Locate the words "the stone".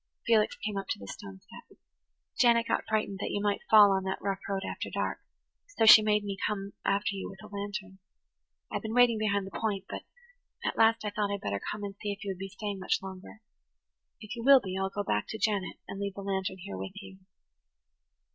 0.97-1.39